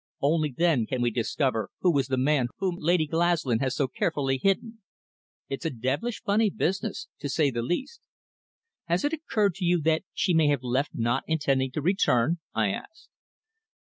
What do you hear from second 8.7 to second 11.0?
"Has it occurred to you that she may have left